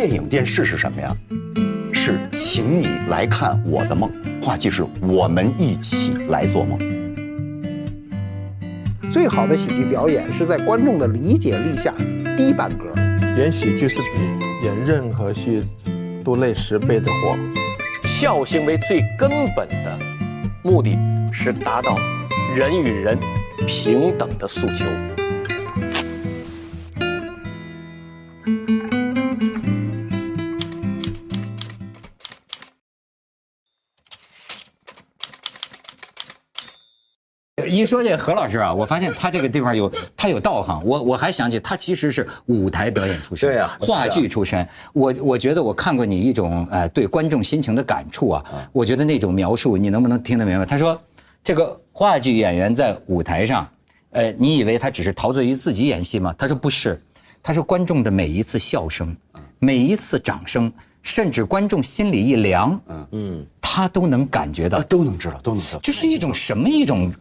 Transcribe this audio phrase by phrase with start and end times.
[0.00, 1.14] 电影电视是什么呀？
[1.92, 6.78] 是请你来看我的梦，话剧是我们一起来做梦。
[9.12, 11.92] 最好的喜剧表演是在观众的理解力下
[12.34, 12.86] 低半格。
[13.36, 15.66] 演喜剧是比演任何戏
[16.24, 17.36] 都累十倍的活。
[18.02, 19.98] 笑行为最根本的
[20.62, 20.96] 目的
[21.30, 21.94] 是达到
[22.56, 23.18] 人与人
[23.66, 24.86] 平等的诉求。
[37.70, 40.82] 一说这何老师啊，我发现他这个地方有他有道行。
[40.84, 44.66] 我我还想起他其实是舞台表演出身，对呀话剧出身。
[44.92, 50.66] 我我觉得我看过你一种呃对观众心情的感触啊，我觉得那种描述你能不能听得明白？
[50.66, 51.00] 他说，
[51.42, 53.68] 这个话剧演员在舞台上，
[54.10, 56.34] 呃，你以为他只是陶醉于自己演戏吗？
[56.36, 57.00] 他说不是，
[57.42, 59.16] 他说观众的每一次笑声，
[59.58, 60.72] 每一次掌声，
[61.02, 65.80] 甚至观众心里一凉，嗯嗯，他都能感觉到啊，，都能知道，都能知道。
[65.82, 67.12] 这是一种什么一种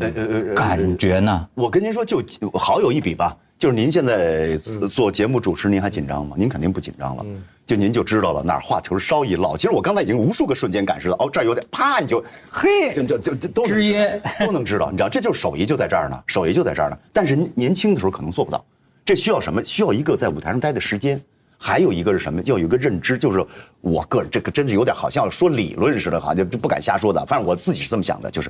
[0.00, 1.48] 呃呃呃呃感觉呢？
[1.54, 2.22] 我跟您说，就
[2.54, 3.36] 好有一比吧。
[3.58, 4.56] 就是您现在
[4.88, 6.36] 做节目主持，您还紧张吗？
[6.38, 7.26] 您肯定不紧张了。
[7.66, 9.56] 就您就知道了哪儿话头稍一落。
[9.56, 13.96] 其实我刚才已经无数个瞬间感受到，哦，这儿有点，啪，你就嘿就就就就都知音
[14.46, 14.90] 都能知道。
[14.92, 16.96] 你知道，这就是手艺就在这儿呢，手艺就在这儿呢。
[17.12, 18.64] 但是您年轻的时候可能做不到，
[19.04, 19.62] 这需要什么？
[19.64, 21.20] 需要一个在舞台上待的时间。
[21.60, 22.40] 还有一个是什么？
[22.44, 23.44] 要有一个认知，就是
[23.80, 27.26] 我个人这个真是有点好像说理论似的，好像就不敢瞎说的。
[27.26, 28.48] 反正我自己是这么想的，就是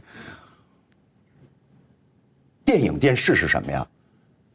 [2.68, 3.86] 电影电视是什么呀？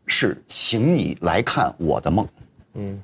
[0.05, 2.27] 是请你来看我的梦，
[2.75, 3.01] 嗯，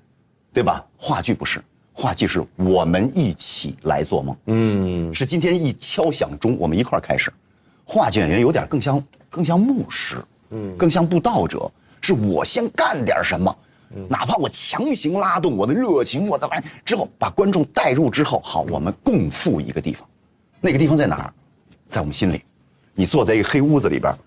[0.53, 0.85] 对吧？
[0.97, 1.59] 话剧不是，
[1.91, 7.33] 话剧是我们一起来做梦，嗯，是今天一敲响钟，我们一块儿开始。
[7.85, 13.57] 话剧演员有点更像更像牧师，嗯，更像布道者，是我先干点什么，
[14.07, 20.07] 哪怕我强行拉动我的热情，我怎么之后把观众带入之后，好，我们共赴一个地方，
[20.61, 21.33] 那个地方在哪儿？
[21.87, 22.43] 在我们心里。
[22.93, 24.17] 你坐在一个黑屋子里边儿，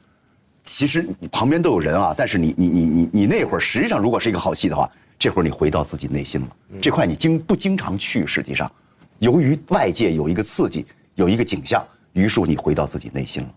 [0.65, 6.49] 其实你旁边都有人啊，但是你你你你你那会儿实际上如果是一个好戏的话，这会儿你回到自己内心了。
[6.81, 8.71] 这块你经不经常去，实际上，
[9.19, 10.87] 由于外界有一个刺激，
[11.17, 13.49] 有一个景象，于是你回到自己内心了。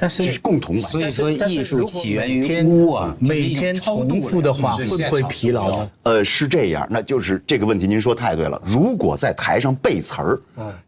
[0.00, 0.78] 但是这是共同。
[0.78, 5.90] 所以说，但是艺术起源于屋啊，每天重复的话，会不会疲劳呢？
[6.04, 8.60] 呃，是这样，那就是这个问题，您说太对了。
[8.64, 10.40] 如果在台上背词儿，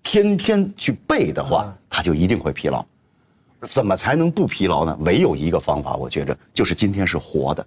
[0.03, 2.85] 天天去背的话，他就一定会疲劳。
[3.63, 4.97] 怎么才能不疲劳呢？
[5.01, 7.67] 唯有一个方法，我觉着就是今天是活的，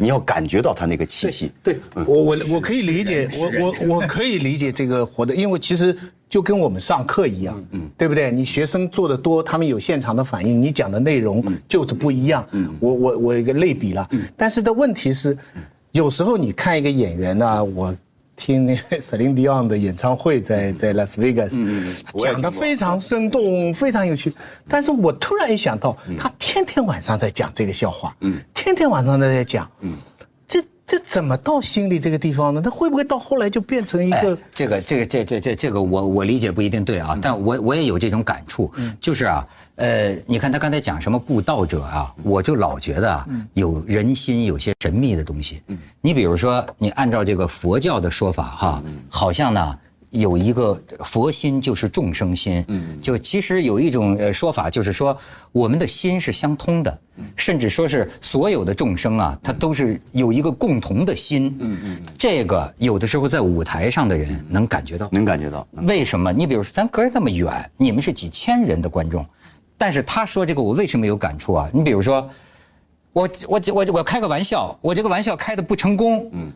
[0.00, 1.50] 你要感觉到他那个气息。
[1.62, 5.96] 对我我我可以理解，我我我可以理解这个活的，因为其实
[6.28, 8.30] 就跟我们上课一样，嗯，对不对？
[8.30, 12.46] 你学生做的多，他们有现场的反应，你讲的内容就是不一样。
[12.52, 15.36] 嗯，我我我有一个类比了，但是的问题是，
[15.90, 17.94] 有时候你看一个演员呢，我。
[18.36, 21.64] 听那个 Celine Dion 的演唱会在在拉斯维加斯，
[22.18, 24.32] 讲的非常生动，非常有趣。
[24.68, 28.40] 但是我突然一想到，他天天晚上在讲这个笑话，嗯。
[28.54, 29.86] 天天晚上都在讲，这
[30.92, 32.60] 这怎么到心里这个地方呢？
[32.60, 34.36] 他会不会到后来就变成一哎个？
[34.50, 38.70] 这个这个这这这这个我我理解不一定对啊，但我我也有这种感触，
[39.00, 39.42] 就是啊，
[39.76, 45.62] 呃，你看他刚才讲什么布道者啊，我就老觉得啊，有人心有些神秘的东西。
[45.68, 49.78] 嗯你比如说，你按照这个佛教的说法哈，好像呢。
[50.12, 52.64] 有一个佛心就是众生心，
[53.00, 55.16] 就其实有一种呃说法，就是说
[55.52, 56.98] 我们的心是相通的，
[57.34, 61.56] 甚至说是所有的众生啊，他都是有一个共同的心。
[61.60, 65.08] 嗯嗯这个有的时候在舞台上的人能感觉到。
[65.10, 65.66] 能感觉到。
[65.86, 66.30] 为什么？
[66.30, 69.24] 你比如说，咱隔着那么远，你们是几千人的观众，
[69.78, 71.70] 但是他说这个，我为什么有感触啊？
[71.72, 72.28] 你比如说，
[73.14, 76.52] 我我我我开个玩笑，我这个玩笑开的不成功，嗯。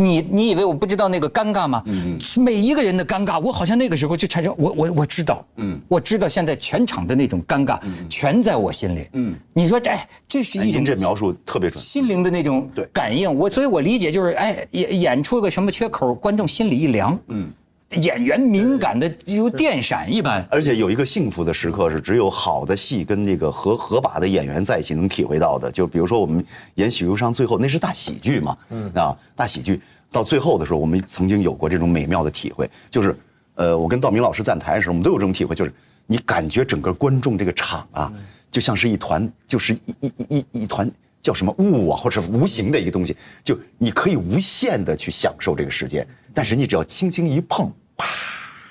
[0.00, 1.82] 你你以为我不知道那个尴尬吗？
[1.86, 11.82] 嗯，每一个人的尴尬，我好像那个时候就产生我我我知道，嗯，我知道现在全场的那种尴尬，全在我心里，嗯，你说这哎这是一种您这描述特别准。
[11.82, 12.88] 心灵的那种对。
[12.92, 17.50] 感应，我所以我理解就是，哎，演演出个什么缺口，观众心里一凉，嗯，
[17.96, 25.72] 演员敏感的如电闪一般，而且有一个幸福的时刻是只有好的戏跟那个合合把的演员在一起能体会到的。
[25.72, 26.44] 就比如说我们
[26.74, 28.92] 演《许忧伤》，最后那是大喜剧嘛，嗯。
[28.94, 29.80] 啊，大喜剧
[30.12, 33.16] 到最后的时候，我们曾经有过这种美妙的体会，就是，
[33.54, 35.72] 呃，我跟道明老师站台的时候，我们都有这种体会，就是
[36.06, 38.12] 你感觉整个观众这个场啊，
[38.50, 40.90] 就像是一团，就是一一一一一团。
[41.22, 48.06] 叫什么物啊，或者是无形的一个东西，就你可以无限的去享受这个时间，但是你只要轻轻一碰，啪，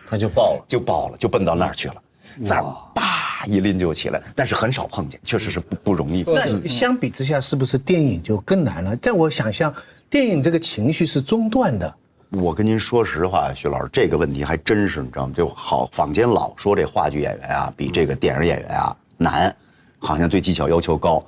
[0.08, 0.66] 它就爆了。
[0.68, 1.96] 就爆了，就奔到那儿去了，
[2.44, 2.64] 这儿
[2.94, 6.24] 叭一拎就起来，但是很少碰见，确实是不不容易。
[6.28, 8.96] 那相比之下，是不是电影就更难了？
[8.98, 9.74] 在我想象，
[10.10, 11.94] 电影这个情绪是中断的，
[12.32, 15.34] 我跟您说实话，徐老师，这个问题还真是，你知道吗？
[15.36, 19.56] 就好坊间老说这话剧演员啊，比这个电影演员啊难，
[20.00, 21.24] 好像对技巧要求高，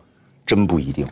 [0.50, 1.07] 真不一定。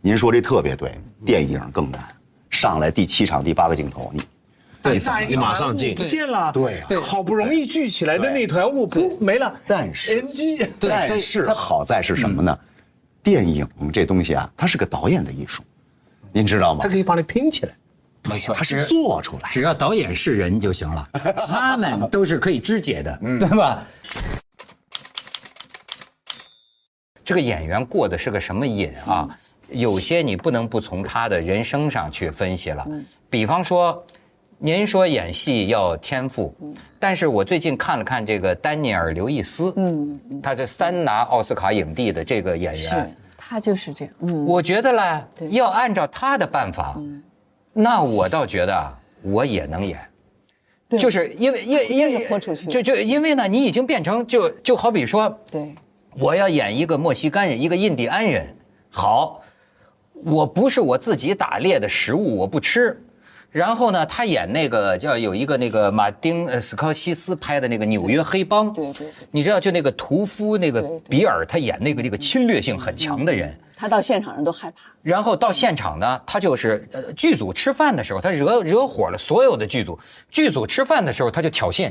[0.00, 2.02] 您说这特别对，电影更难。
[2.50, 4.20] 上来第七场第八个镜头，你
[4.82, 4.98] 对，
[5.28, 6.50] 你马上进不见了。
[6.50, 9.54] 对啊对，好不容易聚起来的那团雾不没了。
[9.64, 12.58] 但是 NG，对但是它好在是什么呢？
[13.22, 15.62] 电影这东西啊，它是个导演的艺术，
[16.32, 16.88] 您知道吗它？
[16.88, 17.72] 可以把你拼起来。
[18.28, 19.48] 没错它是做出来。
[19.52, 21.08] 只要导演是人就行了，
[21.46, 23.86] 他们都是可以肢解的，对吧？
[27.30, 29.28] 这个演员过的是个什么瘾啊？
[29.68, 32.84] 有些你不能不从他的人生上去分析了。
[33.30, 34.04] 比方说，
[34.58, 36.52] 您说演戏要天赋，
[36.98, 47.00] 但是我最近看了看这个丹尼尔·刘易斯，嗯，他这三拿奥斯卡影帝的这个演是员，他就是这样，嗯，我觉得呢，要按照他的办法，
[47.72, 49.96] 那我倒觉得啊我也能演。
[50.88, 50.98] 对。
[50.98, 52.66] 就是因为因为因为是豁出去。
[52.66, 55.72] 就就因为呢，你已经变成就就好比说，对，
[56.18, 58.46] 我要演一个墨西哥人，一个印第安人，
[58.90, 59.40] 好，
[60.12, 63.00] 我不是我自己打猎的食物，我不吃。
[63.50, 69.12] 然后呢，他演那个叫有一个那个马丁呃斯科西斯拍的那个《纽约黑帮》，对对对。
[69.32, 73.52] 你知道就那个屠夫那个比尔，他演那个那个侵略性很强的人。
[73.76, 79.98] 他到现场人都害怕，然后到现场呢，他就是呃剧组吃饭的时候，他惹惹火了所有的剧组。
[80.30, 81.90] 剧组吃饭的时候，他就挑衅，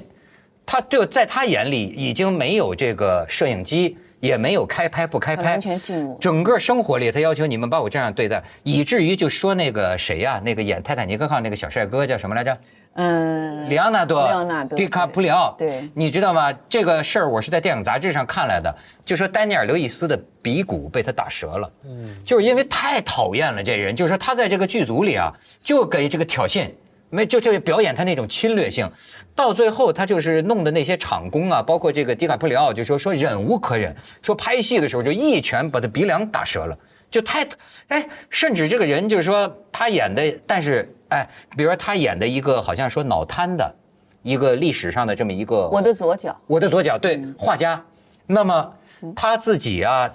[0.65, 12.57] 他就在他眼里已经没有这个摄影机，也没有开拍不开拍，完全进入整个生活里，他要求你们把我这样对待，以至于就说那个谁呀、那个演《泰坦尼克号》那个小帅哥叫什么来着？
[12.95, 16.51] 嗯，里昂纳多，里昂纳多迪卡普里奥，对对你知道吗？
[16.67, 18.75] 这个事儿我是在电影杂志上看来的，
[19.05, 25.31] 就说丹尼尔·刘易斯的鼻骨被他打折了，嗯，就是因为太讨厌了这人，就是说他在这个剧组里啊，
[25.63, 26.69] 就给这个挑衅。
[27.09, 28.89] 没就就表演他那种侵略性，
[29.35, 36.77] 到最后他就是弄的那些场工啊，包括这个迪卡普里奥就说说忍无可忍，说拍戏的时候就一拳把他鼻梁打折了，
[37.09, 37.47] 就太，
[37.87, 41.27] 哎，甚至这个人就是说他演的，但是哎，
[41.57, 43.75] 比如说他演的一个好像说脑瘫的，
[44.21, 47.83] 一个历史上的这么一个我的左脚，我的左脚对画家，
[48.27, 48.71] 那么
[49.15, 50.07] 他自己啊，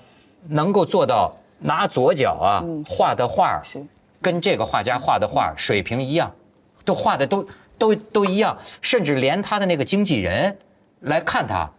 [0.49, 3.85] 能够做到拿左脚啊画的画是
[4.23, 6.33] 跟这个画家画的画水平一样，
[6.85, 7.47] 都画的都
[7.79, 10.57] 都都一样，甚至连他的那个经纪人
[11.01, 11.71] 来看他，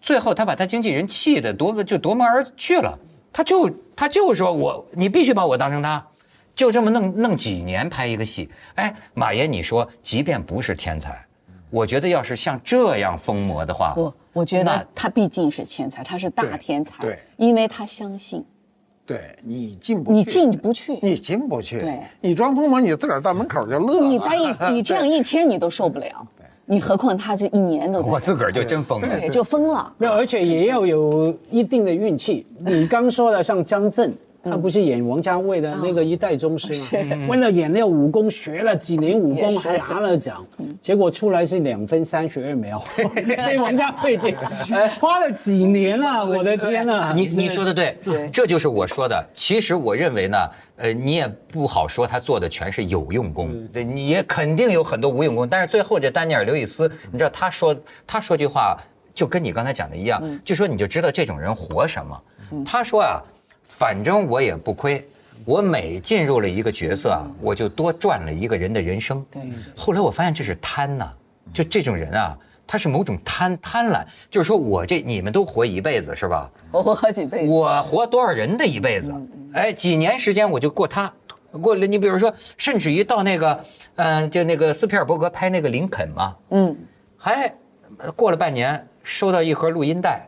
[0.00, 2.98] 最后他把他经纪人气得夺就夺门而去了，
[3.32, 6.04] 他就他就说我你必须把我当成他。
[6.56, 11.26] 就这么弄弄几年拍一个戏，哎，马爷，你说，即便不是天才，
[11.68, 17.18] 我觉得要是像这样疯魔的话，不，我觉得他毕竟是天才，他是大天才，对。
[17.38, 18.44] 因为他相信
[19.06, 21.98] 对你进不去，你进不去，你进不去，对。
[22.20, 24.08] 你装疯魔，你自个儿到门口就乐了。
[24.08, 26.26] 你待一 你这样一天你都受不了，
[26.64, 29.08] 你何况他这一年都，我自个儿就真疯了。
[29.20, 32.46] 对就疯了，没有，而且也要有一定的运气。
[32.58, 34.10] 你刚说的像张震，
[34.44, 37.26] 他不是演王家卫的那个一代宗师吗？
[37.28, 40.44] 为了演那个武功，学了几年武功，还拿了奖，
[40.80, 42.82] 结果出来是两分三十二秒，
[43.26, 44.46] 被 王家卫这个
[45.00, 46.24] 花了几年啊！
[46.24, 47.12] 我的天呐！
[47.14, 47.96] 你你说的对，
[48.32, 49.24] 这就是我说的。
[49.32, 50.38] 其实我认为呢，
[50.76, 55.48] 呃，你也不好说他做的全是有用功，对，你也肯定有很多无用功。
[55.48, 57.74] 但是最后这丹尼尔·刘易斯，你知道他说
[58.06, 58.76] 他说句话
[59.14, 62.20] 就跟你刚才讲的一样，就说你就知道这种人活什么。
[62.64, 63.22] 他说啊，
[63.64, 65.06] 反正我也不亏。
[65.44, 69.22] 我每进入了一个角色啊，我就多赚了一个人的人生。
[69.30, 69.42] 对
[69.76, 71.12] 后来我发现这是贪呐、
[71.52, 76.50] 就这种人啊，他是某种贪贪婪，就是说我这你们都活一辈子是吧？
[76.70, 79.12] 我活好几辈子，我活多少人的一辈子？
[79.52, 81.12] 哎，几年时间我就过他，
[81.60, 81.86] 过了。
[81.86, 83.64] 你比如说，甚至于到那个，
[83.96, 86.74] 嗯、就那个斯皮尔伯格拍那个林肯嘛，嗯，
[87.18, 87.52] 还
[87.98, 90.26] 呃过了半年收到一盒录音带。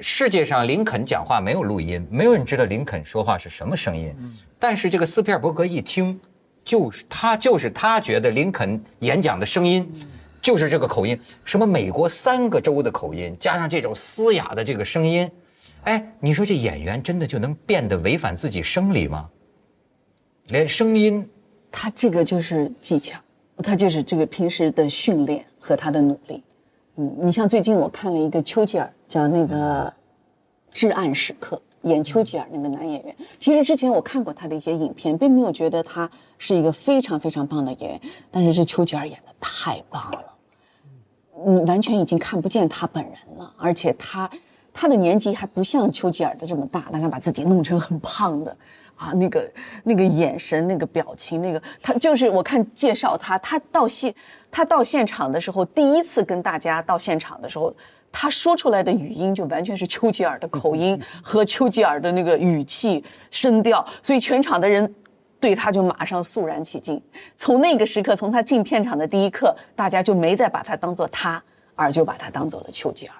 [0.00, 4.14] 世界上林肯讲话没有录音，没有人知道林肯说话是什么声音。
[4.58, 6.18] 但是这个斯皮尔伯格一听，
[6.64, 9.86] 就是他就是他觉得林肯演讲的声音，
[10.40, 15.30] 就是这个口音，什么美国三个州的口音，加上这种嘶哑的这个声音，
[15.82, 19.28] 哎，你说这演员真的就能变得违反自己生理吗？
[20.48, 21.28] 连声音
[21.70, 23.18] 他这个就是技巧，
[23.58, 26.42] 他就是这个平时的训练和他的努力。
[27.22, 29.86] 你像最近我看了一个丘吉尔，叫那个
[30.72, 33.16] 《至暗时刻》，演丘吉尔那个男演员。
[33.38, 40.24] 其实之前我看过他的一些影片，并没有觉得他是一个非常非常棒的演员，但是这丘吉尔演的太棒了。
[41.46, 44.28] 嗯，完全已经看不见他本人了，而且他
[44.74, 48.54] 他的年纪还不像丘吉尔的这么大，但他把自己弄成很胖的，
[49.00, 49.50] 啊，那个
[49.84, 54.14] 那个眼神、那个表情、那个他就是我看介绍他，他到现
[54.50, 57.74] 他到现场的时候，第一次跟大家到现场的时候，
[58.12, 64.94] 他说出来的语音就完全是丘吉尔的口音和丘吉尔的那个语气声调，所以全场的人
[65.40, 67.02] 对他就马上肃然起敬。
[67.36, 71.42] 从那个时刻，从他进片场的第一刻，大家就没再把他当做他，
[71.74, 73.14] 而就把他当做了丘吉尔。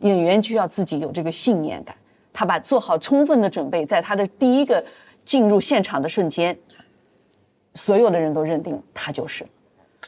[0.00, 1.96] 演员就要自己有这个信念感，
[2.32, 4.84] 他把做好充分的准备，在他的第一个
[5.26, 6.56] 进入现场的瞬间，
[7.74, 9.44] 所有的人都认定他就是，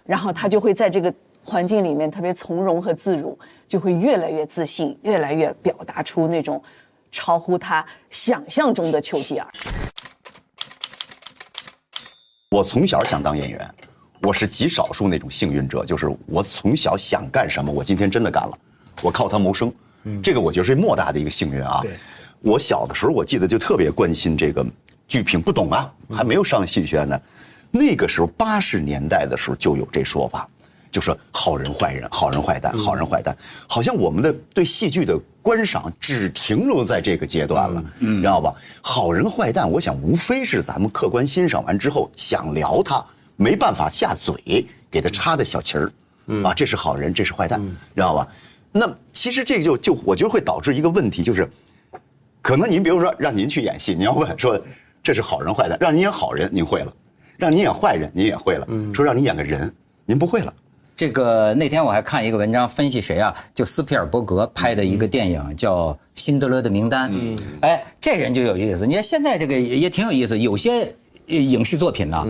[0.07, 1.13] 然后他就会在这个
[1.45, 6.63] 环境里面特别从容和自如，就会越来越自信，越来越表达出那种
[7.11, 9.47] 超乎他想象中的丘吉尔。
[12.51, 13.75] 我从小想当演员，
[14.23, 18.57] 我是极少数那种幸运者，就是我从小想干什么，我今天真的干了，
[19.03, 19.71] 我靠它谋生，
[20.23, 21.83] 这个我觉得是莫大的一个幸运啊。
[22.41, 24.65] 我小的时候，我记得就特别关心这个
[25.09, 27.19] 剧评，不懂啊，还没有上戏剧学院呢。
[27.71, 30.49] 那个时候八十年代的时候就有这说法，
[30.91, 33.37] 就说好人坏人，好人坏蛋，好人坏蛋，
[33.69, 38.55] 好像我们的对戏剧的观赏只停留在这个阶段了，你知道吧？
[38.83, 43.05] 好人坏蛋，我想无非是咱们客观欣赏完之后想聊他，
[43.37, 45.91] 没办法下嘴，给他插的小旗儿，
[46.45, 48.29] 啊，这是好人，这是坏蛋，知道吧？
[48.73, 51.51] 那其实这个就就我觉得会导致一个问题，就是
[52.43, 54.59] 可能您比如说让您去演戏，你要问说
[55.09, 56.93] 这是好人坏蛋，让您演好人您会了，
[57.39, 59.75] 让您演坏人您也会了，说让您演个人
[60.05, 60.53] 您不会了。
[60.95, 63.35] 这个那天我还看一个文章，分析谁啊？
[63.55, 67.11] 就斯皮尔伯格拍的一个电影叫《辛德勒的名单》。
[67.19, 68.87] 嗯，哎，这人就有意思。
[68.87, 70.95] 你看现在这个也也挺有意思，有些
[71.27, 72.27] 呃影视作品呢。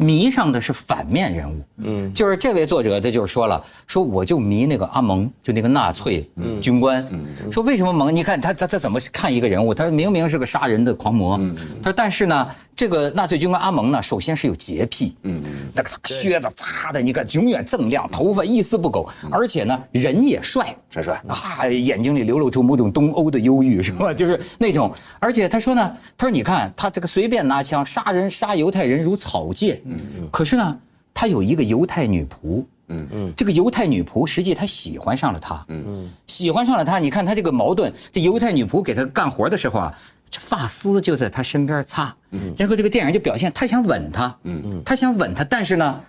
[0.00, 6.24] 迷上的是反面人物，嗯，就是这位作者他就是说了，说我就迷那个阿蒙，就那个纳粹
[6.60, 7.26] 军官，嗯。
[7.50, 8.14] 说为什么蒙？
[8.14, 9.74] 你看他他他怎么看一个人物？
[9.74, 11.36] 他明明是个杀人的狂魔，
[11.82, 15.42] 他说但是呢，这个纳粹军官阿蒙呢，首先是有洁癖，嗯，
[15.74, 21.20] 那个靴子擦的，你看永远锃亮，头发一丝不苟，而且呢人也帅，帅帅。
[21.26, 24.14] 啊，眼睛里流露出某种东欧的忧郁，是吧？
[24.14, 30.78] 就是那种，而且他说呢，他说你看他这个随便拿枪杀人杀犹太人如草芥，嗯嗯，可是呢，
[31.12, 39.92] 他有一个犹太女仆，嗯嗯，这个犹太女仆实际他喜欢上了他，嗯嗯，喜欢上了他，你看他这个矛盾，这犹太女仆给他干活的时候啊。
[40.30, 46.00] 这发丝就在他身边擦，嗯，然后这个电影就表现他想吻她，嗯嗯，他想吻她，但是呢，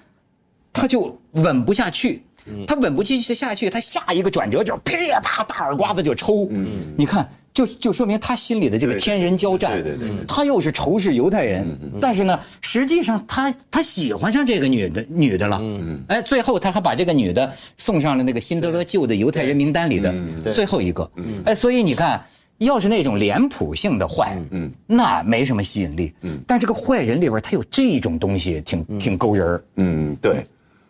[0.74, 2.24] 他就吻不下去，
[2.68, 11.66] 他吻不进去下去，他下一个转折就噼啪大耳刮子就抽，嗯，你看，就就说明他心里的这个天人交战，对对对，他又是仇视犹太人，
[12.02, 20.14] 但是呢，实际上他他喜欢上这个女的女的了，嗯哎，最后他还把这个女的送上了那个辛德勒救的犹太人名单里的
[20.52, 21.10] 最后一个，
[21.46, 22.22] 哎，所以你看。
[22.60, 30.46] 要是那种脸谱性的坏，嗯，那没什么吸引力，嗯，但这个坏人里边他有这种东西，挺挺勾人儿，嗯，对，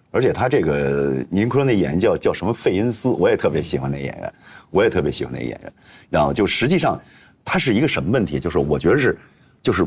[0.10, 4.34] 而且他这个您说那演员叫叫什么费因斯，我也特别喜欢那演员，
[4.72, 5.74] 我也特别喜欢那演员，
[6.10, 7.00] 然后就实际上
[7.46, 8.40] 他是一个什么问题？
[8.40, 9.16] 就是我觉得是，
[9.62, 9.86] 就是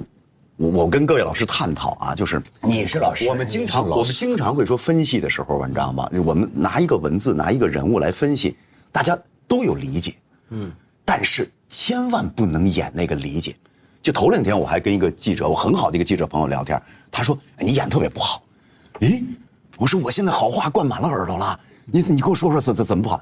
[0.56, 6.08] 我我跟各位老师探讨啊，就是你是老师，我们经常我们经常会说分析的时候，你知道吗？
[6.24, 8.56] 我们拿一个文字拿一个人物来分析，
[8.92, 10.14] 大家都有理解，
[10.50, 10.70] 嗯，
[11.04, 11.50] 但是。
[11.72, 13.56] 千万不能演那个理解。
[14.02, 18.42] 就头两天我还跟一个记者，我很好的一个记者朋友聊天，他说你演特别不好。
[19.00, 19.24] 诶，
[19.78, 23.20] 我说我现在好话灌满了耳朵了，你你跟我说说怎怎怎么不好？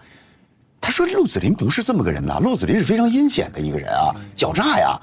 [0.80, 4.98] 他说陆子霖不是这么个人呐，陆子霖是非常阴险的一个人啊，狡诈呀。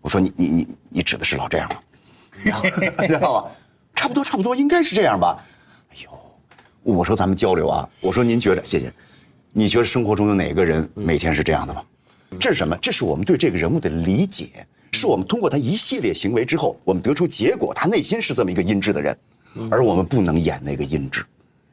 [0.00, 1.76] 我说你你你你指的是老这样吗？
[3.06, 3.50] 知道吧？
[3.94, 5.36] 差不多差不多应该是这样吧。
[5.90, 6.10] 哎呦，
[6.82, 8.90] 我说咱们交流啊，我说您觉得谢谢，
[9.52, 11.82] 你觉得生活中有哪个人每天是这样的吗？
[12.38, 12.76] 这是什么？
[12.80, 14.48] 这是我们对这个人物的理解，
[14.92, 19.16] 是我们通过他一系列行为之后，我们得出结果，他内心是这么一个阴质的人，
[19.70, 21.24] 而我们不能演那个阴质，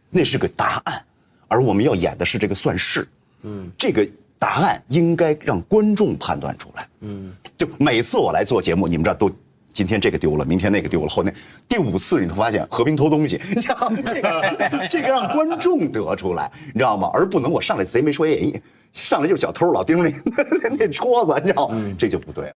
[0.09, 1.05] 那是个答案，
[1.47, 3.07] 而我们要演的是这个算式。
[3.43, 4.07] 嗯，这个
[4.39, 6.87] 答案应该让观众判断出来。
[7.01, 9.31] 嗯，就每次我来做节目，你们这都。
[9.77, 11.31] 今天这个丢了，明天那个丢了，后天
[11.69, 13.97] 第五次你会发现和平偷东西， 你知道吗？
[14.07, 17.11] 这个 这个让观众得出来，你知道吗？
[17.13, 18.59] 而不能我上来贼没说也
[18.91, 21.95] 上来就是小偷老盯着那 那戳子，你知道吗？
[21.95, 22.51] 这就不对。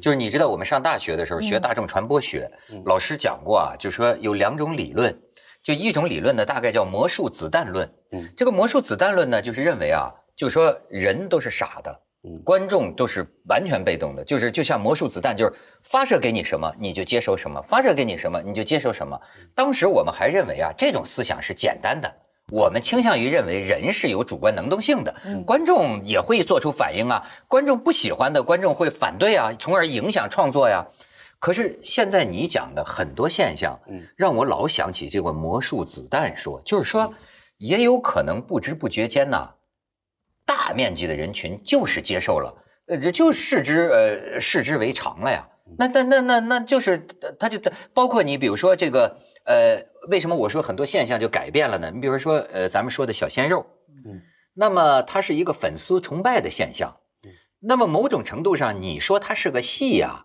[0.00, 2.50] 就是你知道我们上大学的时候学大众传播学，
[2.86, 5.14] 老师讲过啊，就说有两种理论，
[5.62, 7.86] 就一种理论呢大概叫魔术子弹论。
[8.12, 12.00] 嗯，这个魔术子弹论呢就是认为啊，就是说人都是傻的。
[12.44, 15.52] 观众都是完全被动的，就是就像魔术子弹，就是
[15.82, 19.20] 发射给你什么你就接收什么，发射给你什么你就接收什么。
[19.54, 22.12] 当时我们还认为啊，这种思想是简单的，
[22.50, 25.14] 我们倾向于认为人是有主观能动性的，
[25.44, 27.22] 观众也会做出反应啊。
[27.48, 30.86] 观众不喜欢的，观众会反对啊，从而影响创作呀。
[31.38, 33.78] 可是现在你讲的很多现象，
[34.16, 37.12] 让我老想起这个魔术子弹说，就是说，
[37.58, 39.50] 也有可能不知不觉间呐，
[40.46, 42.54] 大面积的人群就是接受了，
[42.86, 45.46] 呃，这就视之呃视之为常了呀。
[45.76, 47.06] 那那那那那就是
[47.38, 47.60] 他就
[47.92, 51.90] 包括你比如说这个呃，为什么我说很多现象就改变了呢？
[51.92, 53.66] 你比如说呃，咱们说的小鲜肉，
[54.06, 54.22] 嗯，
[54.54, 56.96] 那么它是一个粉丝崇拜的现象，
[57.58, 60.24] 那么某种程度上你说它是个戏呀。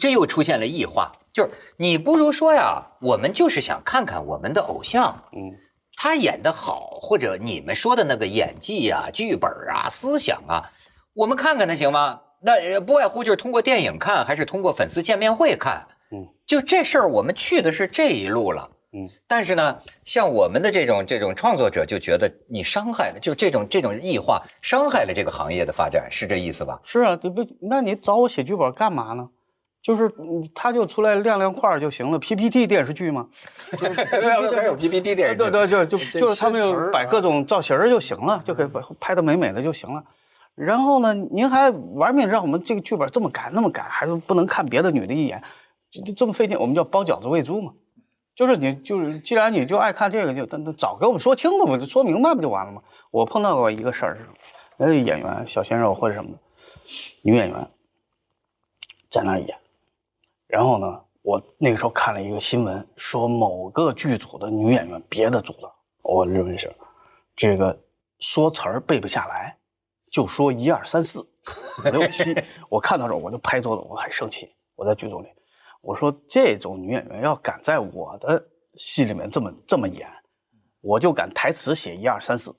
[0.00, 5.52] 这又出现了异化，就是你不如说呀，我们就是想看看我们的偶像，嗯，
[5.96, 10.70] 他演的好，或者你们说的那个演技啊、剧本啊、思想啊，
[11.12, 12.20] 我们看看他行吗？
[12.40, 26.78] 那不外乎就是通过电影看，还是通过粉丝见面会看，嗯，就这事儿，我们去的是这一路了，嗯，但是呢，像我们的这种这种创作者就觉得你伤害了，就这种这种异化伤害了这个行业的发展，是这意思吧？
[26.84, 27.46] 是啊，对不？
[27.62, 29.26] 那你找我写剧本干嘛呢？
[29.84, 30.10] 就是
[30.54, 33.28] 他就出来亮亮块就行了，PPT 电视剧嘛，
[34.56, 40.02] 没有 PPT 电视剧，对对，就就就是他们就摆各种造型就行了，就可以拍的美美的就行了。
[40.54, 45.42] 然后呢，您还玩命让我们这个剧本这么改那么改，还是不能看别的女的一眼，
[45.90, 47.74] 这这么费劲，我们叫包饺子喂猪嘛。
[48.34, 52.80] 就是你就是既然你就爱看这个，就那早给我们说清楚嘛，说明白不就完了吗？
[53.10, 54.22] 我碰到过一个事儿是，
[54.78, 56.38] 那演员小鲜肉或者什么的
[57.20, 57.68] 女演员
[59.10, 59.58] 在那演。
[60.54, 60.86] 然后呢，
[61.22, 65.68] 我那个时候看了一个新闻，说某个剧组的女演员，别的组的，
[66.00, 66.72] 我认为是，
[67.34, 67.76] 这个
[68.20, 69.58] 说词儿背不下来，
[70.12, 72.40] 就说一二三四五六七。
[72.70, 74.48] 我看到这我就拍桌子，我很生气。
[74.76, 75.28] 我在剧组里，
[75.80, 78.40] 我说这种女演员要敢在我的
[78.74, 80.08] 戏里面这么这么演，
[80.82, 82.54] 我就敢台词写一二三四，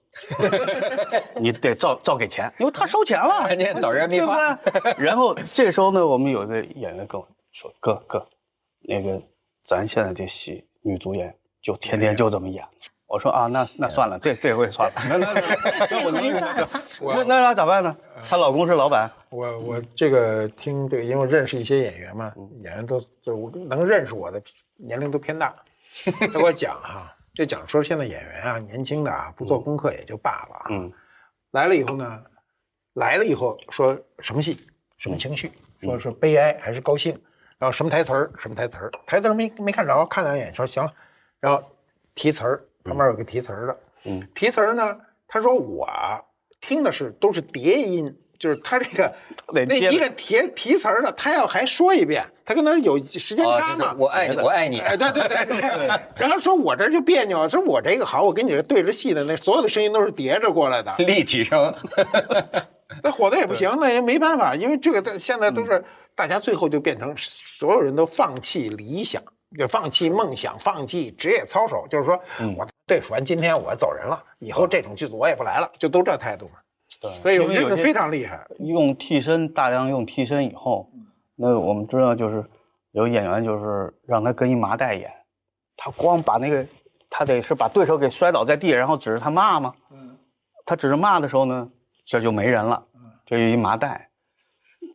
[1.40, 4.60] 你得照照给钱，因为他收钱了， 你导人民发。
[4.98, 7.25] 然后这时候呢，我们有一个演员跟我。
[7.56, 8.28] 说哥哥，
[8.82, 9.22] 那个
[9.64, 12.62] 咱现在这戏女主演就天天就这么演。
[13.08, 15.01] 我说啊，那那算了，这这回算了。
[15.08, 15.16] 那
[15.79, 16.70] 那这回算了。
[17.00, 17.96] 那那那咋办呢？
[18.27, 19.10] 她老公是老板。
[19.29, 24.42] 我我这个听这个，因为认识一些演员嘛，演员都就能认识我的
[24.75, 25.56] 年龄都偏大。
[26.20, 30.66] 他给我讲哈，就讲说现在演员啊，年轻的啊，不做功课也就罢了。
[30.72, 30.92] 嗯。
[31.51, 32.22] 来了以后呢，
[32.96, 34.58] 来了以后说什么戏，
[34.98, 37.18] 什么情绪，说是悲哀还是高兴。
[37.57, 40.87] 然后什么台词儿，什么台词儿，台词儿没没看着，看两眼说行，
[41.39, 41.63] 然后
[42.13, 45.87] 提词儿，旁边有个提词儿的，嗯，提词儿呢，他说我
[46.59, 49.13] 听的是都是叠音，就是他这个
[49.53, 55.87] 那一个提提词儿的，他要还说一遍，他跟他有时间差嘛，我爱你，我爱你，哎，对对对对，
[56.18, 61.74] 然后说我这就别扭，说我这个好，我跟你这对着戏的那所有的声音都是叠着过来的，立体声，
[63.01, 65.81] 那火的也不行，那也没办法，因为这个现在都是。
[66.16, 69.22] 大家最后就变成所有人都放弃理想，
[69.58, 72.20] 就放弃梦想，放弃职业操守，就是说
[72.58, 76.54] 我对付完今天我走人了，以后这种剧组我也不来了，就都这态度嘛。
[77.01, 78.48] 对，所以有这个非常厉害。
[78.60, 80.90] 用替身大量用替身以后，
[81.36, 82.44] 那我们知道就是
[82.92, 85.12] 有演员就是让他跟一麻袋演，
[85.75, 86.66] 他光把那个
[87.10, 89.74] 他得是把对手给摔倒在地，然后指着他骂吗？
[89.92, 90.18] 嗯，
[90.66, 91.70] 他指着骂的时候呢，
[92.06, 92.82] 这就没人了，
[93.25, 94.10] 这一麻袋。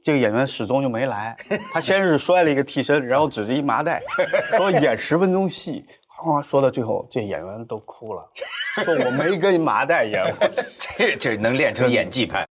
[0.02, 1.36] 这个演员始终就没来，
[1.72, 4.02] 他先是摔了一个替身，然后指着一麻袋，
[4.56, 8.26] 说演十分钟戏，哗，说到最后，这演员都哭了，
[8.84, 10.48] 说我没跟麻袋演过，
[10.96, 12.46] 这这能练成演技派。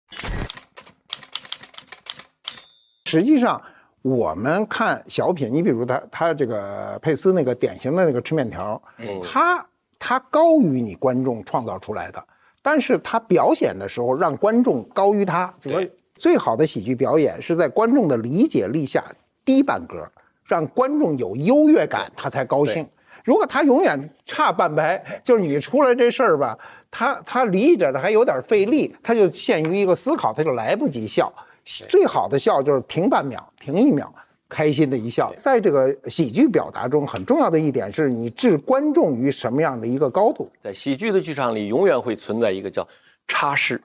[3.06, 3.60] 实际上，
[4.02, 8.80] 我们看小品，你比如他他这个佩斯那个典型的那个吃面条，
[9.24, 9.66] 他
[9.98, 12.24] 他高于你观众创造出来的，
[12.62, 15.84] 但是他表演的时候让观众高于他，就说。
[16.20, 19.02] 最好的喜剧表演是在观众的理解力下
[19.42, 20.06] 低半格，
[20.44, 22.86] 让观众有优越感，他才高兴。
[23.24, 26.58] 如果他永远差半拍，就是你出来这事儿吧，
[26.90, 31.32] 他他理解的还有点费力，他就陷于一个思考，他就来不及笑。
[31.64, 34.12] 最好的笑就是停半秒，停一秒，
[34.48, 35.32] 开心的一笑。
[35.38, 40.50] 在这个喜剧表达中，很重要的一点是你置观众于什么样的一个高度。
[40.60, 42.86] 在喜剧的剧场里，永远会存在一个叫
[43.26, 43.80] 插式。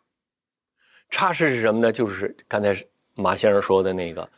[1.15, 1.89] 差势是什么呢？
[1.89, 2.75] 就是刚才
[3.15, 4.30] 马先生说的那个，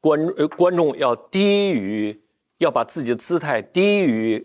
[0.00, 2.20] 观呃观众要低于，
[2.56, 4.44] 要把自己的姿态低于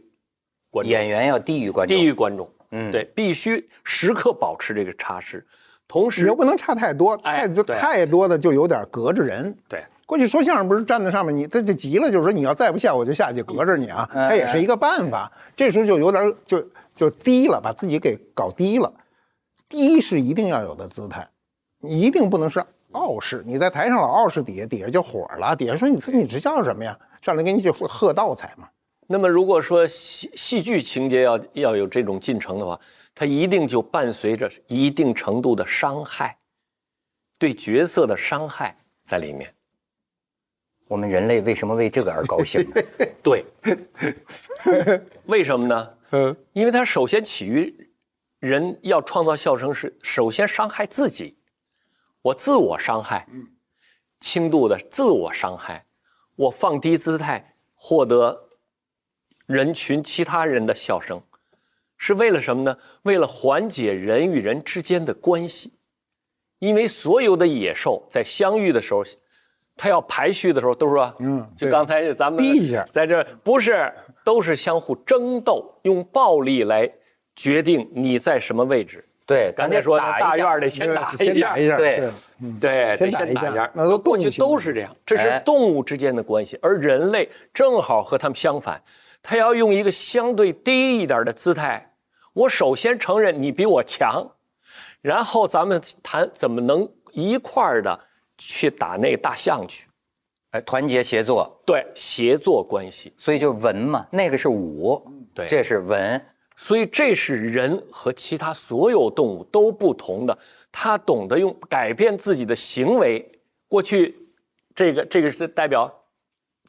[0.70, 5.44] 观众，演员要低于观众，低于观众，嗯，对，必须时刻保持这个差势，
[5.88, 9.58] 同时又不能差太多，太就太多的就有点隔着人。
[9.68, 15.32] 对，过去说相声不是站在上面，你他就急了，就是说你要再不下我就下去隔着你啊，他也是一个办法。
[15.56, 16.64] 这时候就有点就
[16.96, 18.94] 就低了，把自己给搞低了。
[19.68, 21.33] 低是一定要有的姿态，你
[21.84, 23.44] 一定不能是傲视。
[23.46, 26.98] 你在台上老傲视底下，底下就火了，底下说你你这叫什么呀？
[27.22, 28.68] 上来给你就喝倒彩嘛。
[29.06, 32.80] 那么如果说戏戏剧情节要要有这种进程的话，
[33.14, 36.38] 它一定就伴随着一定程度的伤害，
[37.38, 39.54] 对角色的伤害在里面。
[40.88, 42.66] 我们人类为什么为这个而高兴？
[43.24, 43.46] 对，
[45.26, 45.90] 为什么呢？
[46.12, 47.74] 嗯，因为它首先起于
[48.40, 51.36] 人要创造笑声是首先伤害自己，
[52.24, 53.28] 我自我伤害，
[54.20, 55.86] 轻度的自我伤害，
[56.36, 58.50] 我放低姿态获得
[59.46, 61.22] 人群其他人的笑声，
[61.98, 62.76] 是为了什么呢？
[63.04, 65.74] 为了缓解人与人之间的关系，
[66.60, 69.04] 因为所有的野兽在相遇的时候。
[69.76, 72.46] 它要排序的时候，都是说，嗯，就刚才咱们
[72.86, 73.92] 在这不是
[74.24, 76.88] 都是相互争斗，用暴力来
[77.36, 79.04] 决定你在什么位置。
[79.26, 82.10] 对，刚才说打大院得先打一下，对，
[82.60, 83.70] 对，得先打一下。
[83.74, 88.82] 那过去都是这样，这是动物之间的关系，而人类正好和他们相反，
[89.22, 91.82] 他要用一个相对低一点的姿态。
[92.34, 94.28] 我首先承认你比我强，
[95.02, 98.00] 然后咱们谈怎么能一块儿的。
[98.36, 99.86] 去打那大象去，
[100.52, 105.02] 哎，团结协作，对，协作关系，所以就文嘛，那个是武，
[105.36, 106.20] 对，这是文，
[106.56, 110.38] 所以这是人和其他所有动物都不同的，
[110.72, 113.30] 他懂得用改变自己的行为。
[113.68, 114.16] 过去，
[114.74, 115.92] 这个这个是代表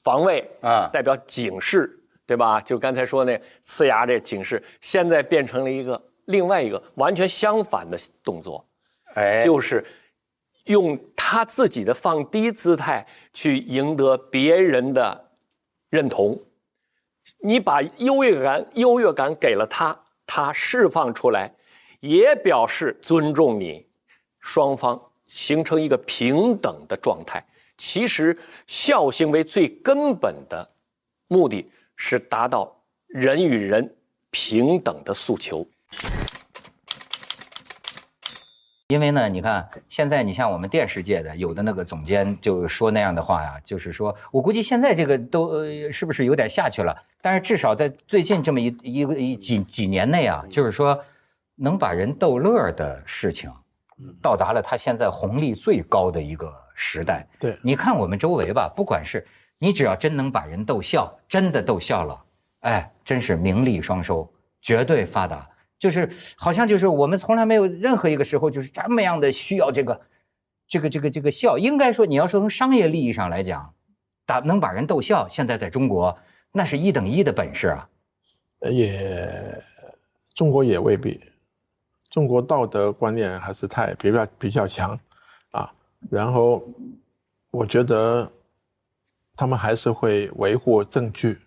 [0.03, 2.61] 防卫啊，代表警示，对吧？
[2.61, 8.67] 就刚才说那呲牙这警示，现在变成了一个另外一个完全相反的动作，
[9.15, 9.85] 哎，就是。
[10.69, 15.31] 用他自己的放低姿态去赢得别人的
[15.91, 16.41] 认同，
[17.47, 19.95] 你把优越感优越感给了他，
[20.27, 21.55] 他释放出来，
[22.01, 23.87] 也表示尊重你，
[24.41, 27.45] 双方形成一个平等的状态。
[27.77, 28.35] 其实
[28.67, 30.67] 孝行为最根本的
[31.29, 32.75] 目的是达到
[33.09, 33.95] 人与人
[34.31, 35.67] 平等的诉求。
[38.95, 46.97] 因为呢，你看现在，你像我们电视界的有的那个总监就说那样的话呀，就是说我估计现在这个都呃是不是有点下去了？
[47.21, 50.97] 但是至少在最近这么一一个一几几年内啊，就是说
[51.57, 53.51] 能把人逗乐的事情，
[54.23, 57.27] 到达了他现在红利最高的一个时代。
[57.41, 59.27] 对，你看我们周围吧，不管是
[59.59, 62.23] 你只要真能把人逗笑，真的逗笑了，
[62.61, 65.45] 哎，真是名利双收，绝对发达。
[65.79, 70.01] 就是好像就是我们从来没有任何一个时候就是这么样的需要这个，
[70.67, 71.59] 这个这个这个笑。
[71.59, 73.75] 应该说你要说从商业利益上来讲，
[74.25, 76.17] 打能把人逗笑，现在在中国
[76.53, 77.89] 那是一等一的本事啊。
[78.71, 79.63] 也，
[80.35, 81.21] 中国也未必，
[82.09, 84.99] 中国道德观念还是太比较比较强，
[85.51, 85.75] 啊，
[86.11, 86.67] 然后
[87.51, 88.33] 我觉得
[89.37, 91.41] 他们还是会维护证据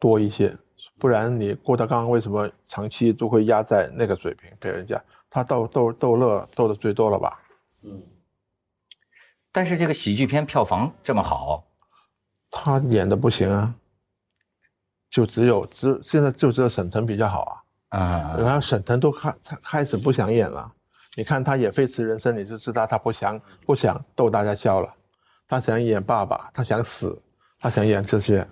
[0.00, 0.56] 多一些。
[0.98, 5.02] 不然你郭德纲为什么长期都会压在那个水平给人家？
[5.28, 7.40] 他逗逗逗乐逗的最多了吧？
[7.82, 8.02] 嗯。
[9.50, 11.64] 但是这个喜剧片票房这么好，
[12.50, 13.74] 他演的不行啊。
[15.10, 17.98] 就只有只现在就只有沈腾比较好啊。
[17.98, 18.36] 啊。
[18.38, 20.72] 然后沈腾都开开始不想演了。
[21.16, 24.94] 你看他演《飞驰人生》，你就知道他不想不想逗大家笑了。
[25.46, 27.22] 他想演爸爸，他想死，
[27.58, 28.48] 他想演这些。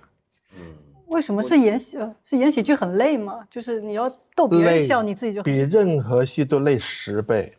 [1.11, 1.99] 为什么是演喜？
[2.23, 3.45] 是演喜剧很累吗？
[3.51, 7.53] 就是你要逗别人笑，你自己就比任何戏都累十倍。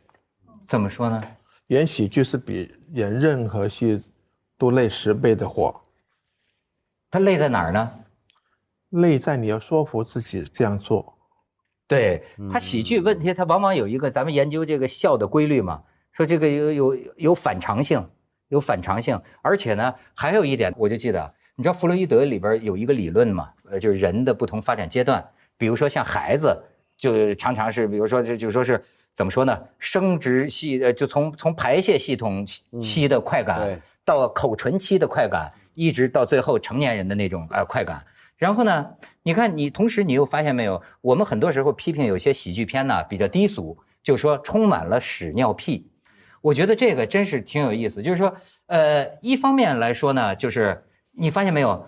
[0.68, 1.22] 怎么说呢？
[1.68, 4.02] 演喜剧是比演任何戏
[4.58, 5.84] 都累十倍的活。
[7.10, 7.92] 他累在哪儿呢？
[8.90, 11.18] 累在你要说服自己这样做。
[11.88, 15.84] 对他喜剧问题，他往往有一个咱们研究这个笑的规律嘛，
[16.14, 18.10] 说这个有有有反常性，
[18.48, 21.34] 有反常性，而且呢，还有一点，我就记得。
[21.56, 23.50] 你知道弗洛伊德里边有一个理论嘛？
[23.70, 25.24] 呃，就是人的不同发展阶段，
[25.58, 26.58] 比如说像孩子，
[26.98, 28.84] 就常常是，比如说就就说是
[29.14, 29.60] 怎么说呢？
[29.78, 32.46] 生殖系呃，就从从排泄系统
[32.82, 38.04] 期的快感，到口唇期的快感，一直到最后成年人的那种呃快感。
[38.38, 38.88] 然后呢，
[39.22, 40.82] 你看你同时你又发现没有？
[41.02, 45.88] 我们很多时候批评有些喜剧片呢比较低俗，就说充满了屎尿屁。
[46.42, 48.36] 我觉得这个真是挺有意思，就是说，
[48.66, 50.84] 呃，一方面来说呢，就是。
[51.12, 51.88] 你发现没有？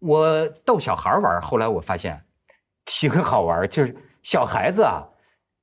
[0.00, 2.20] 我逗小孩玩，后来我发现
[2.84, 5.02] 挺好玩，就是小孩子啊，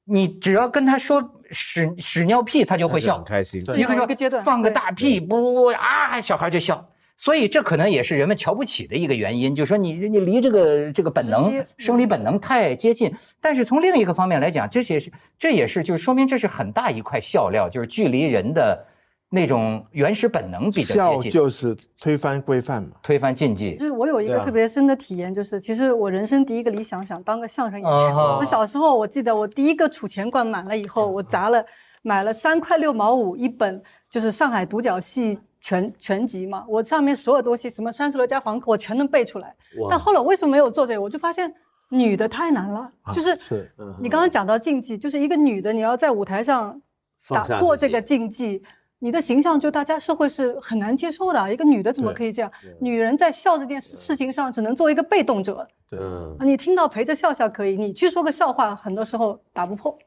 [0.03, 3.61] 你只要跟他说屎屎尿屁，他就会笑，很开心。
[3.75, 6.83] 你可以说放个大屁，不不不啊，小孩就笑。
[7.17, 13.13] 所以这可能也是人们瞧不起的一个原因，就是说你你离这个这个本能生理本能太接近。
[13.39, 18.83] 但是从另一个方面来讲，这也是这也是就是说明这是很大一块笑料，就是距离人的
[19.33, 22.89] 那种原始本能比较接近，就是推翻规范嘛。
[23.01, 23.85] 推翻禁忌就。
[23.85, 28.13] 是我有一个特别深的体验，就是其实我人生第一个理想想当个相声演员。
[28.13, 31.65] 哦我小时候我记得我第一个储钱罐满了以后，我砸了
[32.01, 36.65] 买了三块六毛五一本，就是上海独角戏全全集嘛。
[36.67, 39.55] 我上面所有东西，什么三十六家房客，我全能背出来。
[39.89, 41.01] 但后来我为什么没有做这个？
[41.01, 41.49] 我就发现
[41.87, 46.81] 女的太难了，就是是你刚刚讲到禁忌，就是一个女的你要在舞台上
[47.29, 48.61] 打破这个禁忌。
[49.03, 52.51] 你的形象就大家社会是很难接受的，一个女的怎么可以这样？
[52.79, 59.97] 女人在笑这件事事情上只能做一个被动者，对啊，你听到陪着笑笑可以，你去说个笑话，很多时候打不破。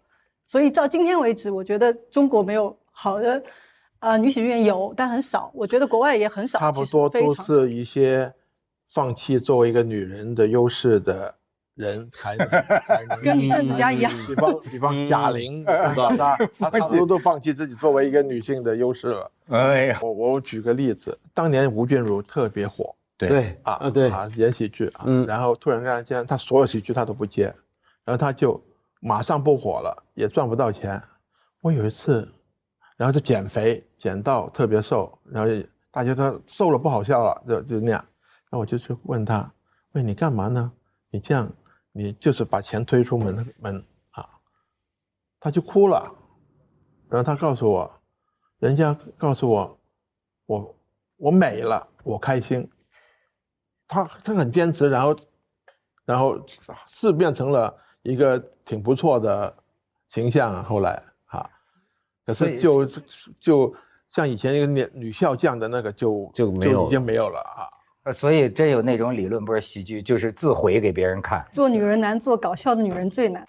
[0.47, 3.43] 所以到今天为止，我觉得中国没有好的，
[3.99, 5.51] 呃，女喜剧演员有，但很少。
[5.53, 8.33] 我觉得国外也很少，差不多都是一些
[8.87, 11.35] 放弃作为一个女人的优势的
[11.75, 16.37] 人才能才能跟政治家一样比方 比方贾玲， 对吧？
[16.59, 19.31] 她她差不多都放弃自己作为一个女性的优势了。
[19.49, 27.45] 哎呀，我我举个例子，当年吴君如特别火对啊啊对啊演喜剧啊嗯，然后突然间她所有喜剧她都不接，
[28.05, 28.61] 然后她就
[29.01, 31.01] 马上不火了，也赚不到钱。
[31.61, 32.29] 我有一次，
[32.97, 35.51] 然后就减肥，减到特别瘦，然后
[35.91, 38.01] 大家都瘦了不好笑了，就就那样。
[38.51, 39.51] 然后我就去问他，
[39.93, 40.71] 喂你干嘛呢？
[41.11, 41.51] 你这样，
[41.97, 44.29] 你就是把钱推出门门啊。
[45.39, 46.03] 他就哭了，
[47.09, 48.01] 然后他告诉我，
[48.59, 49.79] 人家告诉我，
[50.47, 50.77] 我
[51.17, 52.69] 我美了，我开心。
[53.87, 55.17] 他他很坚持，然后
[56.05, 56.43] 然后
[56.89, 59.55] 是变成了一个挺不错的
[60.09, 60.63] 形象啊。
[60.63, 61.49] 后来啊，
[62.25, 62.87] 可是就
[63.39, 63.75] 就
[64.09, 67.69] 像以前一个女女校将的那个就就没有已经没有了啊。
[68.05, 71.43] 呃所以真有那种理论，不是喜剧，就是自毁给别人看。
[71.51, 73.43] 做女人难，做搞笑的女人最难。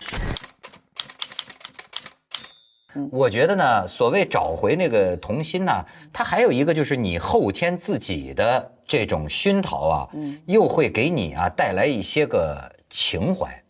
[3.11, 10.09] 我觉得呢，所谓找回那个童心呢，它还有一个就是你后天自己的这种熏陶啊，
[10.45, 13.61] 又会给你啊带来一些个情怀。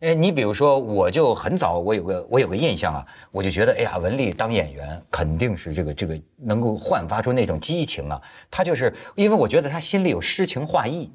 [0.00, 8.20] 哎，你比如说，我就很早，我有个我有个印象啊，我就觉得，哎呀，文丽当演员肯定是这个这个能够焕发出那种激情啊。
[8.50, 11.10] 他就是因为我觉得她心里有诗情画意，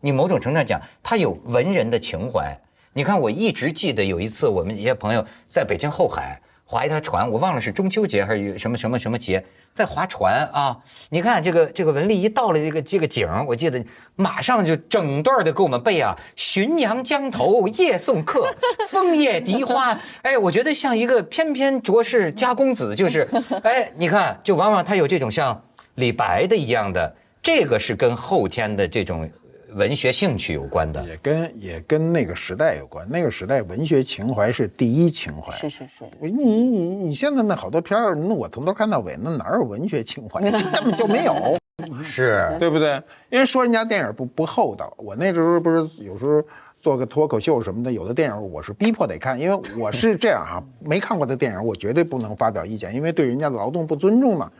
[0.00, 2.56] 你某种程度上讲，她有文人的情怀。
[2.92, 10.76] 你看，我一直记得有一次，我们一些朋友在北京后海划一条船，我忘了是中秋节还是什么什么什么节，在划船啊。
[11.10, 13.84] 你看这个这个文丽一到了这个这个景，我记得
[14.16, 18.46] 马上就整段的给我们背啊，“浔阳江头夜送客，
[18.88, 19.98] 枫叶荻花”。
[20.22, 23.28] 哎，我觉得像一个翩翩卓氏家公子，就是，
[23.62, 25.62] 哎，你看，就往往他有这种像
[25.96, 29.30] 李白的一样的，这个是跟后天的这种
[29.74, 31.02] 文学兴趣有关的。
[31.04, 33.06] 也跟也跟那个时代有关。
[33.10, 35.50] 那个时代文学情怀是第一情怀。
[35.56, 40.40] 是是是，你你你你现在那好多片儿，那我从头看到尾，那哪有文学情怀？
[40.50, 41.58] 这根本就没有，
[42.02, 43.02] 是，对不对？
[43.30, 46.42] 因为说人家电影不不厚道，我那时候不是有时候
[46.80, 54.50] 做个脱口秀什么的，有的电影我是逼迫得看，因为我是这样哈、没看过的电影我绝对不能发表意见，因为对人家的劳动不尊重嘛。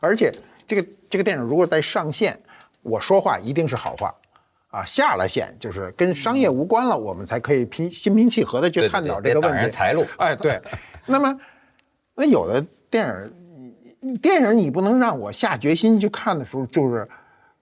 [0.00, 0.32] 而且
[0.66, 2.38] 这个这个电影如果在上线，
[2.82, 4.12] 我说话一定是好话。
[4.74, 9.70] 啊，下了线就是跟商业无关了，我们才可以平心平气和的去探讨这个问题。
[9.70, 10.60] 财路哎，对。
[11.06, 11.38] 那么，
[12.16, 12.60] 那有的
[12.90, 13.06] 电
[14.00, 17.08] 影，电影你不能让我下决心去看的时候，就是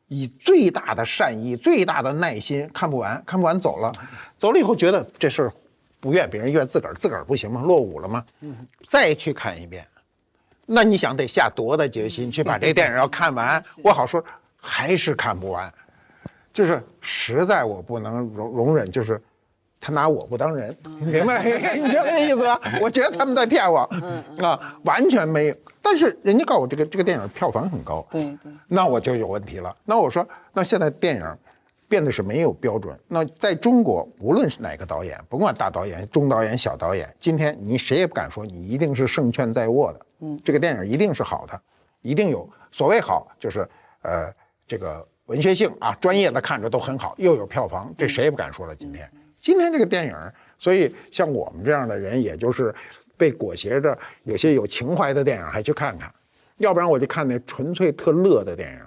[0.08, 3.92] 以最大的善意、最大的耐心看不完，看不完走了，
[4.38, 5.52] 走了以后觉得这事儿
[6.00, 7.60] 不怨别人，怨自个儿，自个儿不行吗？
[7.60, 8.24] 落伍了吗？
[8.86, 9.86] 再去看一遍，
[10.64, 13.62] 那你想得下多大决心去把这个电影要看完？
[13.84, 14.24] 我好说，
[14.56, 15.70] 还是看不完。
[16.52, 19.20] 就是实在我不能容容忍，就是
[19.80, 21.42] 他拿我不当人，明白？
[21.76, 22.60] 你知道那意思吧？
[22.80, 23.80] 我觉得他们在骗我，
[24.38, 25.56] 啊，完全没有。
[25.80, 29.74] 但是人家告诉我这个这个电影票房很高，对对，那我就有问题了。
[29.84, 31.38] 那我说，那现在电影
[31.88, 32.96] 变得是没有标准。
[33.08, 40.06] 那在中国，无论是哪个导演，甭管大导演、中导演、小导演，今天你谁也不敢说你一定是胜券在握的。
[40.20, 41.60] 嗯，这个电影一定是好的，
[42.02, 43.68] 一定有所谓好，就是
[44.02, 44.32] 呃
[44.66, 48.76] 这个文学性啊，专业的看着都很好，又有票房，这谁也不敢说了。
[48.76, 50.14] 今天，今天这个电影，
[50.58, 52.74] 所以像我们这样的人，也就是
[53.16, 56.12] 被裹挟着有些有情怀的电影还去看看，
[56.58, 58.78] 要不然我就看那纯粹特乐的电影。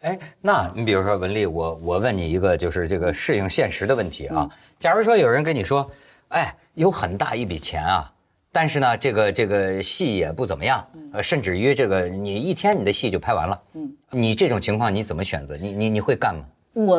[0.00, 4.50] 哎，那你比如说文丽，我我问你一个就是这个适应现实的问题啊。
[4.80, 5.88] 假如说有人跟你说，
[6.30, 8.12] 哎，有很大一笔钱啊，
[8.54, 15.56] 但是呢，这个这个戏也不怎么样，呃，甚至于这个你一天你的戏就拍完了，嗯，你这种情况你怎么选择？
[15.56, 16.44] 你你你会干吗？
[16.72, 16.96] 我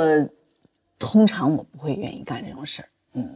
[0.99, 3.29] 通常我不会愿意干这种事儿，嗯，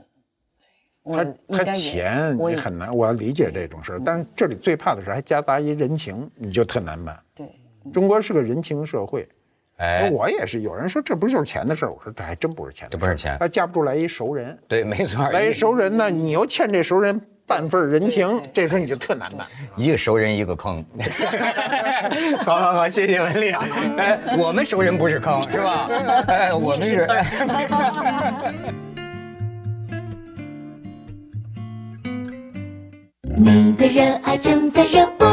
[1.47, 7.17] 他他钱你很难，我要理解这种事儿，但是这里最怕的是还夹杂一人情，你就特难办。
[7.33, 7.47] 对，
[7.93, 9.25] 中国是个人情社会。
[9.77, 10.59] 哎，我也是。
[10.59, 11.89] 有人说这不就是钱的事儿？
[11.89, 13.37] 我说这还真不是钱，这不是钱。
[13.39, 15.25] 他架不住来一熟人，对，没错。
[15.29, 17.17] 来一熟人呢，你又欠这熟人
[17.49, 19.47] 半份人情，这时候你就特难办。
[19.75, 20.85] 一个熟人一个坑。
[22.45, 23.51] 好好好，谢谢文丽。
[23.97, 25.89] 哎，我们熟人不是坑，是吧？
[26.29, 27.07] 哎，我们是。
[33.23, 35.27] 你的热爱正在热播。